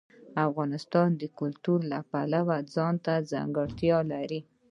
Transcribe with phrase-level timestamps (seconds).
[0.47, 4.39] افغانستان د کلتور د پلوه ځانته ځانګړتیا لري.